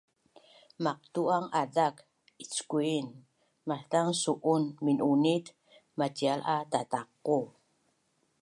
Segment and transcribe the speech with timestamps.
[0.83, 1.95] Maqtuang azak
[2.43, 3.07] ickuin
[3.67, 5.45] maszang su’un minunit
[5.97, 7.39] macial a tataqu